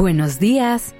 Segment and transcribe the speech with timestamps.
[0.00, 0.94] Buenos días.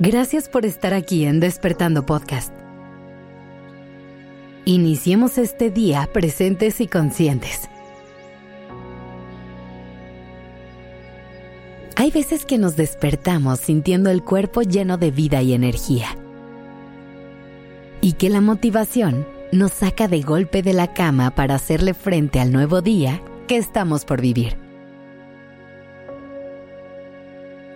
[0.00, 2.52] Gracias por estar aquí en Despertando Podcast.
[4.66, 7.70] Iniciemos este día presentes y conscientes.
[11.96, 16.08] Hay veces que nos despertamos sintiendo el cuerpo lleno de vida y energía.
[18.02, 22.52] Y que la motivación nos saca de golpe de la cama para hacerle frente al
[22.52, 24.63] nuevo día que estamos por vivir.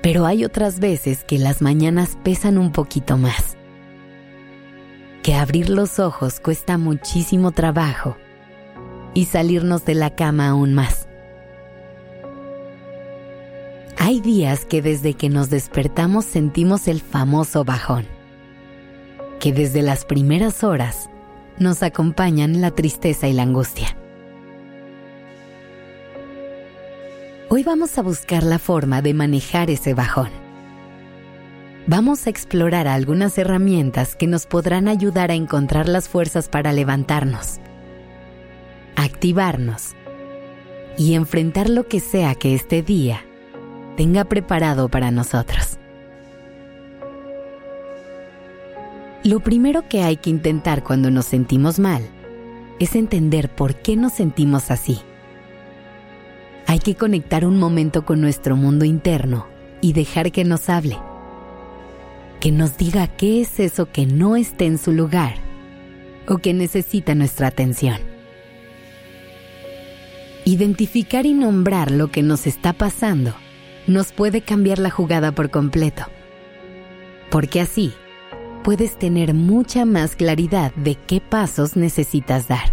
[0.03, 3.57] Pero hay otras veces que las mañanas pesan un poquito más.
[5.23, 8.17] Que abrir los ojos cuesta muchísimo trabajo
[9.15, 11.09] y salirnos de la cama aún más.
[13.99, 18.07] Hay días que desde que nos despertamos sentimos el famoso bajón,
[19.41, 21.11] que desde las primeras horas
[21.59, 23.98] nos acompañan la tristeza y la angustia.
[27.59, 30.29] Hoy vamos a buscar la forma de manejar ese bajón.
[31.89, 37.59] Vamos a explorar algunas herramientas que nos podrán ayudar a encontrar las fuerzas para levantarnos,
[38.95, 39.97] activarnos
[40.97, 43.25] y enfrentar lo que sea que este día
[43.97, 45.79] tenga preparado para nosotros.
[49.25, 52.09] Lo primero que hay que intentar cuando nos sentimos mal
[52.79, 55.01] es entender por qué nos sentimos así.
[56.79, 59.49] Hay que conectar un momento con nuestro mundo interno
[59.81, 60.97] y dejar que nos hable.
[62.39, 65.35] Que nos diga qué es eso que no esté en su lugar
[66.29, 67.99] o que necesita nuestra atención.
[70.45, 73.35] Identificar y nombrar lo que nos está pasando
[73.89, 76.05] nos puede cambiar la jugada por completo.
[77.29, 77.93] Porque así
[78.63, 82.73] puedes tener mucha más claridad de qué pasos necesitas dar.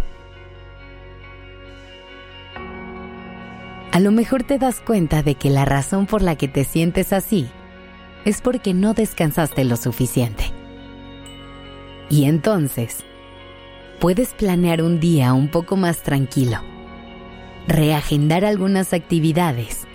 [3.96, 7.14] A lo mejor te das cuenta de que la razón por la que te sientes
[7.14, 7.48] así
[8.26, 10.52] es porque no descansaste lo suficiente.
[12.10, 13.06] Y entonces,
[13.98, 16.58] puedes planear un día un poco más tranquilo,
[17.68, 19.86] reagendar algunas actividades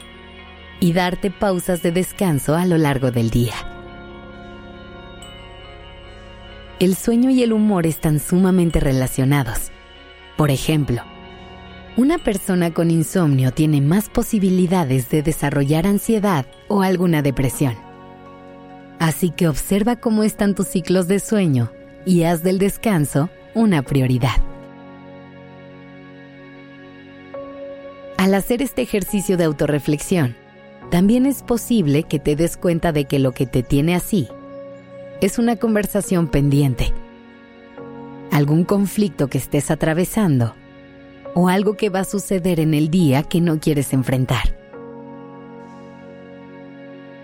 [0.79, 3.53] y darte pausas de descanso a lo largo del día.
[6.79, 9.71] El sueño y el humor están sumamente relacionados.
[10.37, 11.03] Por ejemplo,
[11.97, 17.75] una persona con insomnio tiene más posibilidades de desarrollar ansiedad o alguna depresión.
[18.99, 21.71] Así que observa cómo están tus ciclos de sueño
[22.05, 24.35] y haz del descanso una prioridad.
[28.17, 30.35] Al hacer este ejercicio de autorreflexión,
[30.91, 34.27] también es posible que te des cuenta de que lo que te tiene así
[35.19, 36.93] es una conversación pendiente,
[38.31, 40.55] algún conflicto que estés atravesando
[41.33, 44.57] o algo que va a suceder en el día que no quieres enfrentar.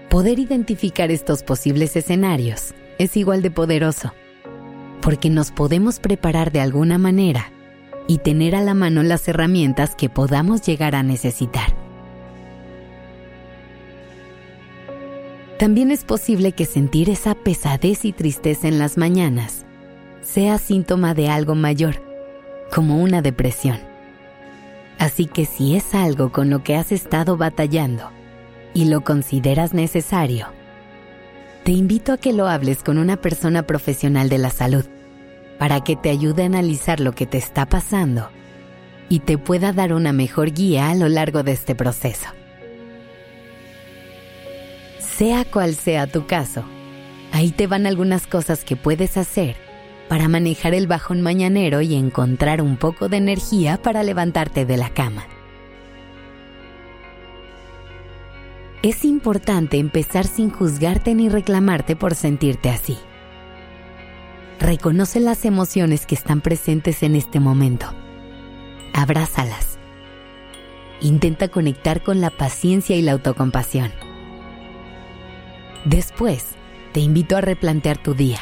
[0.09, 4.13] Poder identificar estos posibles escenarios es igual de poderoso,
[5.01, 7.51] porque nos podemos preparar de alguna manera
[8.07, 11.75] y tener a la mano las herramientas que podamos llegar a necesitar.
[15.59, 19.65] También es posible que sentir esa pesadez y tristeza en las mañanas
[20.21, 22.01] sea síntoma de algo mayor,
[22.73, 23.79] como una depresión.
[24.99, 28.11] Así que si es algo con lo que has estado batallando
[28.73, 30.47] y lo consideras necesario,
[31.63, 34.85] te invito a que lo hables con una persona profesional de la salud
[35.59, 38.29] para que te ayude a analizar lo que te está pasando
[39.09, 42.27] y te pueda dar una mejor guía a lo largo de este proceso.
[44.99, 46.63] Sea cual sea tu caso,
[47.31, 49.66] ahí te van algunas cosas que puedes hacer
[50.07, 54.89] para manejar el bajón mañanero y encontrar un poco de energía para levantarte de la
[54.89, 55.25] cama.
[58.83, 62.97] Es importante empezar sin juzgarte ni reclamarte por sentirte así.
[64.59, 67.87] Reconoce las emociones que están presentes en este momento.
[68.93, 69.77] Abrázalas.
[71.01, 73.91] Intenta conectar con la paciencia y la autocompasión.
[75.85, 76.55] Después,
[76.93, 78.39] te invito a replantear tu día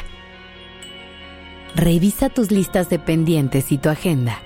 [1.78, 4.38] Revisa tus listas de pendientes y tu agenda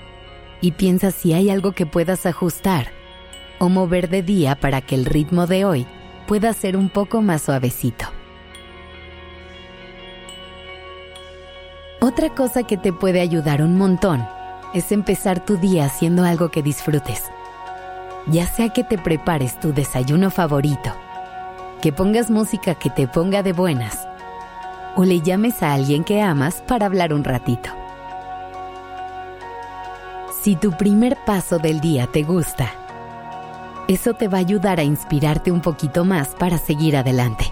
[0.59, 2.91] y piensa si hay algo que puedas ajustar
[3.57, 5.87] o mover de día para que el ritmo de hoy
[6.27, 8.03] pueda ser un poco más suavecito.
[12.01, 14.27] Otra cosa que te puede ayudar un montón
[14.73, 17.23] es empezar tu día haciendo algo que disfrutes.
[18.27, 20.91] Ya sea que te prepares tu desayuno favorito,
[21.81, 24.10] que pongas música que te ponga de buenas
[24.95, 27.69] o le llames a alguien que amas para hablar un ratito.
[30.41, 32.71] Si tu primer paso del día te gusta,
[33.87, 37.43] Eso te va a ayudar a inspirarte un poquito más para seguir adelante.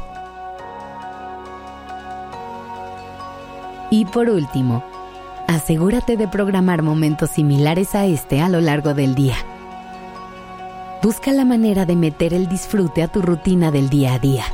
[3.90, 4.82] Y por último,
[5.48, 9.36] asegúrate de programar momentos similares a este a lo largo del día.
[11.02, 14.46] Busca la manera de meter el disfrute a tu rutina del día a día,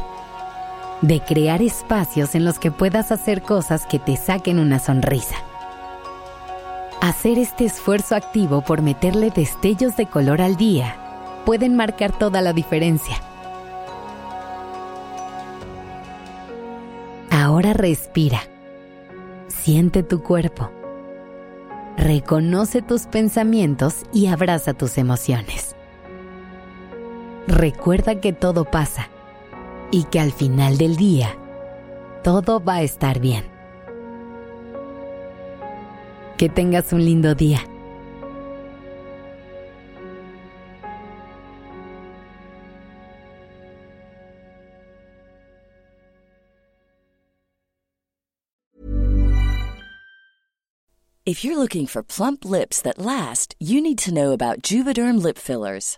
[1.01, 5.35] de crear espacios en los que puedas hacer cosas que te saquen una sonrisa.
[7.01, 10.95] Hacer este esfuerzo activo por meterle destellos de color al día
[11.45, 13.17] pueden marcar toda la diferencia.
[17.29, 18.41] Ahora respira.
[19.47, 20.71] Siente tu cuerpo.
[21.97, 25.75] Reconoce tus pensamientos y abraza tus emociones.
[27.47, 29.09] Recuerda que todo pasa
[29.91, 31.37] y que al final del día
[32.23, 33.43] todo va a estar bien.
[36.37, 37.61] Que tengas un lindo día.
[51.25, 55.39] If you're looking for plump lips that last, you need to know about Juvederm lip
[55.39, 55.97] fillers.